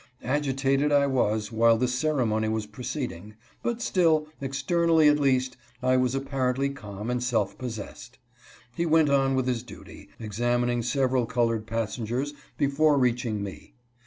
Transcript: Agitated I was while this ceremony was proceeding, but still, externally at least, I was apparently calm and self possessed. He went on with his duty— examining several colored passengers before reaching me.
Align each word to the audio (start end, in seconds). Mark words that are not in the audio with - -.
Agitated 0.23 0.91
I 0.91 1.05
was 1.05 1.51
while 1.51 1.77
this 1.77 1.93
ceremony 1.93 2.49
was 2.49 2.65
proceeding, 2.65 3.35
but 3.61 3.83
still, 3.83 4.27
externally 4.41 5.07
at 5.07 5.19
least, 5.19 5.57
I 5.83 5.95
was 5.95 6.15
apparently 6.15 6.69
calm 6.71 7.11
and 7.11 7.21
self 7.23 7.55
possessed. 7.59 8.17
He 8.75 8.87
went 8.87 9.09
on 9.11 9.35
with 9.35 9.45
his 9.45 9.61
duty— 9.61 10.09
examining 10.19 10.81
several 10.81 11.27
colored 11.27 11.67
passengers 11.67 12.33
before 12.57 12.97
reaching 12.97 13.43
me. 13.43 13.75